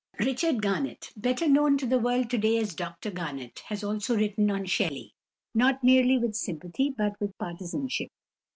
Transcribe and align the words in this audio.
=Richard 0.17 0.63
Garnett 0.63 1.11
(1835 1.13 1.21
)=, 1.13 1.21
better 1.21 1.47
known 1.47 1.77
to 1.77 1.85
the 1.85 1.99
world 1.99 2.31
to 2.31 2.37
day 2.39 2.57
as 2.57 2.73
Dr 2.73 3.11
Garnett 3.11 3.59
has 3.67 3.83
also 3.83 4.17
written 4.17 4.49
on 4.49 4.65
Shelley, 4.65 5.13
not 5.53 5.83
merely 5.83 6.17
with 6.17 6.33
sympathy 6.33 6.89
but 6.97 7.13
with 7.21 7.37
partisanship. 7.37 8.09